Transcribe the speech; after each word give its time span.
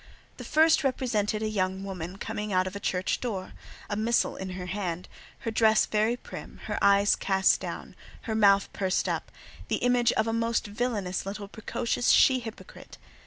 The 0.37 0.43
first 0.43 0.83
represented 0.83 1.43
a 1.43 1.45
"Jeune 1.51 1.83
Fille," 1.83 2.17
coming 2.19 2.51
out 2.51 2.65
of 2.65 2.75
a 2.75 2.79
church 2.79 3.19
door, 3.21 3.53
a 3.87 3.95
missal 3.95 4.35
in 4.35 4.49
her 4.57 4.65
hand, 4.65 5.07
her 5.41 5.51
dress 5.51 5.85
very 5.85 6.17
prim, 6.17 6.59
her 6.65 6.79
eyes 6.81 7.15
cast 7.15 7.59
down, 7.59 7.95
her 8.23 8.33
mouth 8.33 8.73
pursed 8.73 9.07
up—the 9.07 9.75
image 9.75 10.11
of 10.13 10.25
a 10.25 10.33
most 10.33 10.65
villanous 10.65 11.27
little 11.27 11.47
precocious 11.47 12.07
she 12.07 12.39
hypocrite. 12.39 12.97